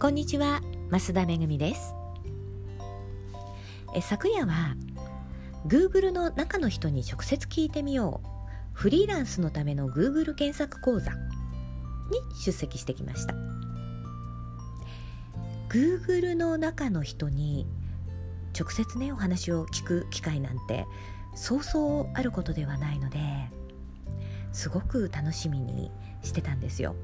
[0.00, 1.94] こんにちは増田めぐみです。
[3.94, 4.74] え昨夜は
[5.66, 8.26] Google の中の人に直接聞いてみよう
[8.72, 11.18] フリーランスのための Google 検索講座に
[12.42, 13.34] 出席してきました。
[15.68, 17.66] Google の中の人に
[18.58, 20.86] 直接ねお話を聞く機会なんて
[21.34, 23.18] そうそうあることではないので
[24.52, 25.90] すごく楽しみに
[26.22, 26.96] してたんですよ。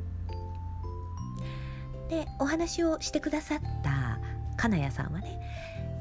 [2.09, 4.19] でお話をしてくださった
[4.56, 5.41] 金谷さんはね、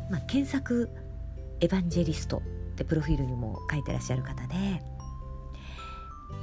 [0.09, 0.89] まあ、検索
[1.59, 2.41] エヴァンジェリストっ
[2.75, 4.55] てプロフィールにも書いてらっしゃる方で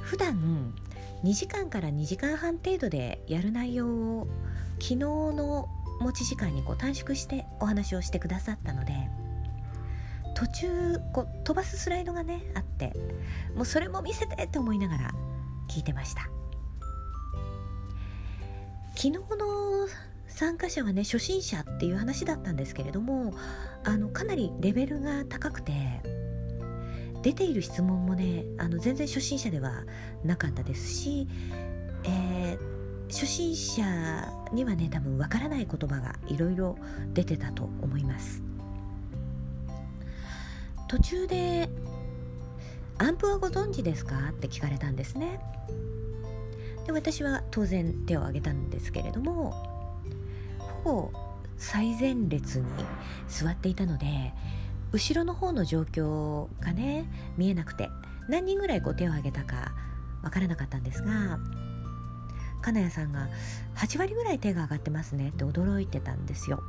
[0.01, 0.73] 普段
[1.23, 4.27] 2時間から2時間半程度でやる内容を
[4.79, 5.69] 昨日の
[6.01, 8.93] 持ち時間にこう短縮してお話をしてくださったので
[10.35, 12.93] 途中こう飛ばすスライドがねあって
[13.55, 15.11] もうそれも見せてって思いながら
[15.69, 16.32] 聞いてました。
[18.95, 19.87] 昨日の
[20.27, 23.33] 参加者はね初心者っていう話だったんですけれども
[23.83, 25.73] あのかなりレベルが高くて
[27.21, 29.83] 出ている質問もねあの全然初心者では
[30.23, 31.27] なかったですし、
[32.03, 33.83] えー、初心者
[34.51, 36.77] にはね多分わからない言葉がいろいろ
[37.13, 38.43] 出てたと思います
[40.87, 41.69] 途中で
[42.99, 45.39] 「アンプはご存知ですか?」って聞かれたんですね
[46.85, 49.51] で私は当然手を挙げたんですけれども
[50.83, 51.11] ほぼ
[51.57, 52.65] 最前列に
[53.27, 54.33] 座っていたので
[54.91, 57.05] 後ろの方の状況がね
[57.37, 57.89] 見えなくて
[58.29, 59.73] 何人ぐらいこう手を挙げたか
[60.23, 61.39] わからなかったんですが
[62.61, 63.27] 金谷さんが
[63.75, 66.63] 8割ぐらい手が上がってますねって驚いてたんですよ。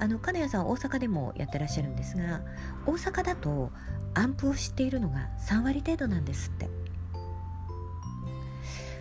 [0.00, 2.40] あの金谷さん大阪でもやってらっしゃるんですが
[2.84, 3.70] 大阪だと
[4.14, 6.83] アンプを知っているのが3割程度なんですって。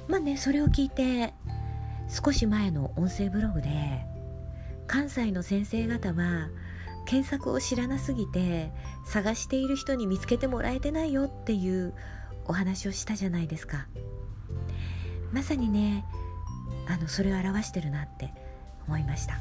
[0.07, 1.33] まあねそれを聞いて
[2.09, 3.69] 少し前の音声ブログで
[4.87, 6.49] 関西の先生方は
[7.05, 8.71] 検索を知らなすぎて
[9.05, 11.93] 探している人に見つけてもらえてないよっていう
[12.45, 13.87] お話をしたじゃないですか。
[15.31, 16.05] まさにね
[16.87, 18.33] あのそれを表してるなって
[18.87, 19.39] 思いました。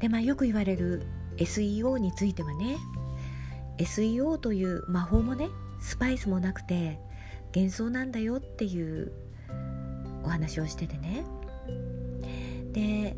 [0.00, 1.06] でまあよく言われる
[1.36, 2.76] SEO についてはね
[3.78, 5.48] SEO という魔法もね
[5.80, 7.00] スパイスもなくて
[7.54, 9.12] 幻想なんだよっていう
[10.24, 11.24] お話をしててね。
[12.72, 13.16] で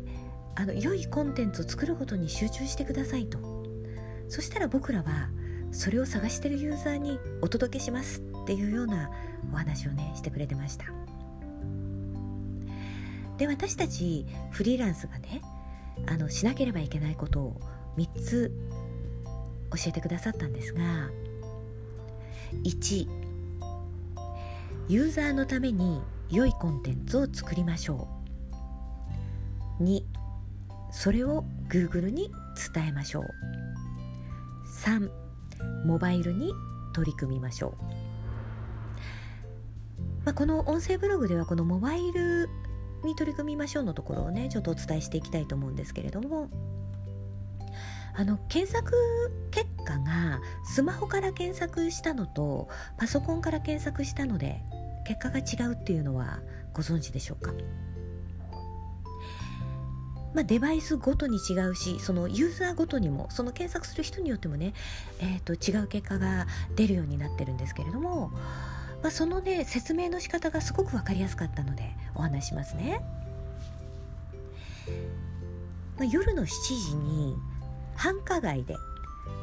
[0.55, 3.39] あの良いコンテンツを作ることに集中してくださいと。
[4.27, 5.29] そしたら僕らは
[5.71, 9.09] それを探してるユーザーにお届けしますっていうような
[9.51, 10.85] お話をねしてくれてました。
[13.37, 15.41] で私たちフリーランスがね
[16.07, 17.61] あのしなければいけないことを
[17.97, 18.51] 3つ
[19.71, 21.09] 教えてくださったんですが
[22.63, 23.07] 1
[24.91, 28.09] ユーザーのために良いコンテンツを作りましょ
[29.79, 29.83] う。
[29.85, 30.03] 2
[30.91, 32.29] それを Google に
[32.73, 33.23] 伝えましょう。
[34.83, 35.09] 3
[35.85, 36.51] モバイルに
[36.93, 37.83] 取り組みましょう、
[40.25, 42.49] まあ、この音声ブログではこのモバイル
[43.05, 46.49] に取り組みましょうのところをねちょっとお伝えしていきたいと思うんですけれども。
[48.13, 48.91] あの検索
[49.51, 54.61] 結果がスマホから検索したのとパソコンから検索したので
[55.05, 56.39] 結果が違うっていうのは
[56.73, 57.53] ご存知でしょうか？
[60.33, 64.73] まあ、デバイスごとに違うしそのユーザーごとにもその検索する人によってもね、
[65.19, 66.47] えーと、違う結果が
[66.77, 68.29] 出るようになってるんですけれども、
[69.03, 71.83] まあ、そのね説明の仕方がすごく分かりやすかったので
[72.15, 73.01] お話しますね。
[75.97, 77.35] まあ、夜の7時に
[77.95, 78.75] 繁華街で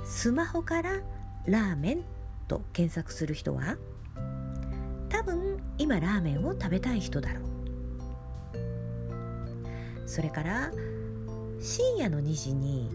[0.06, 1.00] スマホから
[1.44, 2.00] ラーメン
[2.48, 3.76] と検索する人は
[5.78, 7.44] 今ラーメンを食べたい人だろう
[10.06, 10.72] それから
[11.60, 12.90] 深夜の2時に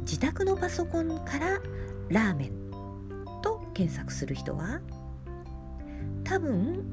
[0.00, 1.60] 自宅のパソコンから
[2.08, 2.52] ラーメン
[3.42, 4.80] と検索する人は
[6.24, 6.84] 多分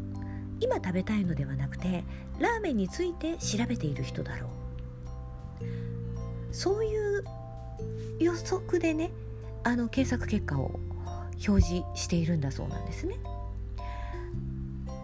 [0.60, 2.04] 今食べたいのではなくて
[2.40, 7.24] ラーメンについて調べている人だろうそういう
[8.20, 9.12] 予測でね
[9.64, 10.80] あの検索結果を
[11.48, 13.16] 表示しているんだそうなんですね。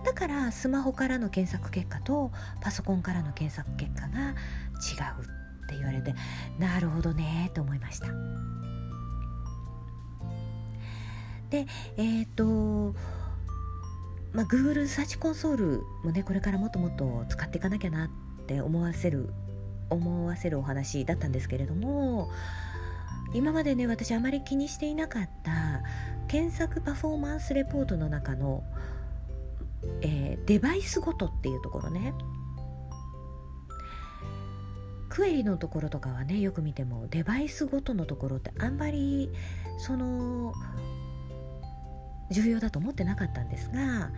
[0.06, 2.32] だからスマホからの検索結果と
[2.62, 4.32] パソコンからの検索結果が違
[5.20, 6.14] うって言われて
[6.60, 8.08] なるほどねと思いました。
[11.50, 11.66] で
[11.98, 12.96] えっ、と
[14.34, 18.10] まあ Google サーチコンソールもねこれからもっともっと使っていかなきゃなっ
[18.46, 19.34] て思わせる
[19.90, 22.30] 思わせるお話だったんですけれども
[23.34, 25.82] 今までね私あまり気にしていなかった
[26.28, 28.64] 検索パフォーマンスレポートの中の
[30.02, 32.14] えー、デバイスごとっていうところね
[35.10, 39.32] クエリのところとかはねよく見てもデバイスごとのところってあんまり
[39.78, 40.54] その
[42.32, 44.12] 重要だと思ってなかったんですが、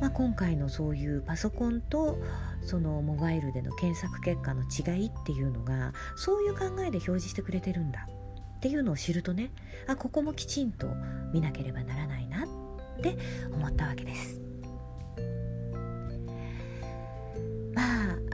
[0.00, 2.18] まあ、今回のそういうパソコンと
[2.62, 8.08] そのモバイルでの検索結果の違いっていうのがそういう考えで表示してくれてるんだ
[8.56, 9.50] っていうのを知るとね
[9.86, 10.88] あここもきちんと
[11.32, 13.16] 見なければならないなって
[13.52, 14.43] 思ったわけです。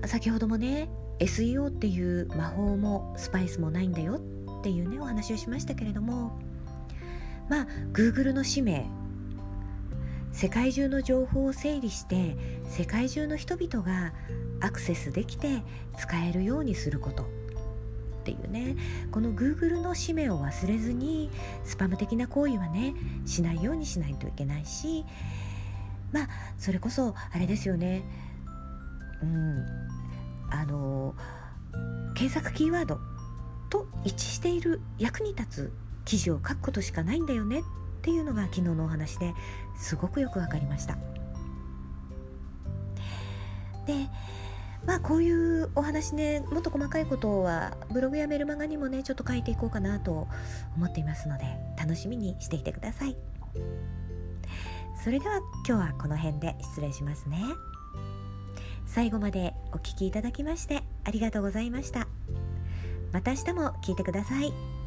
[0.07, 0.89] 先ほどもね
[1.19, 4.21] SEO っていう魔法もスパイスもないんだよ
[4.61, 6.39] っていうねお話をしましたけれども。
[7.51, 8.87] まあ Google の使命
[10.33, 12.37] 世界中の情報を整理して
[12.69, 14.15] 世界中の人々が
[14.61, 15.63] アクセスできて
[15.99, 17.25] 使えるようにすること。
[17.25, 18.77] っていうね
[19.11, 21.31] この Google の使命を忘れずに
[21.65, 22.95] スパム的な行為はね
[23.25, 25.07] しないようにしないといけないし
[26.13, 28.03] まあそれこそあれですよね。
[29.23, 29.90] うん。
[30.51, 31.15] あの
[32.15, 32.99] 検索キーワード
[33.71, 35.73] と一致している役に立つ
[36.05, 37.63] 記事を書くことしかないんだよねっ
[38.03, 39.35] ていうのが昨日のお話で
[39.77, 40.97] すごくよく分かりました。
[43.87, 44.09] で
[44.87, 50.27] まあこういうお話ねもっと細かいことはブログやメルマガにもねちょっと書いていこうかなと
[50.77, 51.45] 思っていますので
[51.79, 53.17] 楽しみにしていてください。
[55.03, 57.39] それでは今日はこの辺で失礼しますね。
[58.91, 62.09] 最後までお聴きいただきましてありがとうございました
[63.13, 64.80] また明日も聞いてください。